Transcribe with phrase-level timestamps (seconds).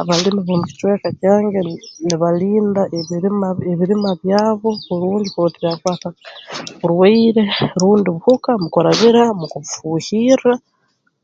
[0.00, 1.60] Abalimi b'omu kicweka kyange
[2.06, 6.08] nibalinda ebirima ebirima byabo kurungi kurora tibyakwatwa
[6.80, 7.42] burwaire
[7.80, 10.52] rundi buhuka mu kurabira mu kubifuuhirra